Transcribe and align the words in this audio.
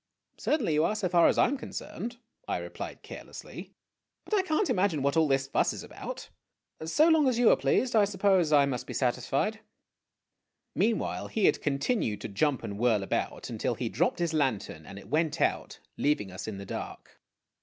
"Certainly 0.39 0.73
you 0.73 0.83
are, 0.83 0.95
so 0.95 1.07
far 1.07 1.27
as 1.27 1.37
I 1.37 1.45
am 1.45 1.57
concerned," 1.59 2.17
I 2.47 2.57
replied 2.57 3.03
care 3.03 3.23
lessly;" 3.23 3.69
but 4.25 4.33
I 4.33 4.41
can't 4.41 4.67
imagine 4.67 5.03
what 5.03 5.15
all 5.15 5.27
this 5.27 5.45
fuss 5.45 5.73
is 5.73 5.83
about. 5.83 6.29
So 6.83 7.07
lonsf 7.11 7.25
o 7.25 7.29
as 7.29 7.37
you 7.37 7.51
are 7.51 7.55
pleased, 7.55 7.95
I 7.95 8.05
suppose 8.05 8.51
I 8.51 8.65
must 8.65 8.87
be 8.87 8.95
satisfied." 8.95 9.59
Meanwhile 10.73 11.27
he 11.27 11.45
had 11.45 11.61
continued 11.61 12.19
to 12.21 12.29
jump 12.29 12.63
and 12.63 12.79
whirl 12.79 13.03
about, 13.03 13.51
until 13.51 13.75
he 13.75 13.89
dropped 13.89 14.17
his 14.17 14.33
lantern 14.33 14.87
and 14.87 14.97
it 14.97 15.09
went 15.11 15.39
out, 15.39 15.77
leaving 15.97 16.31
us 16.31 16.47
in 16.47 16.57
the 16.57 16.65
dark. 16.65 17.21